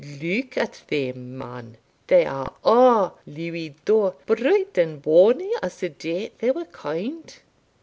[0.19, 6.31] Look at them, man they are a' louis d'ors, bright and bonnie as the day
[6.39, 7.35] they were coined."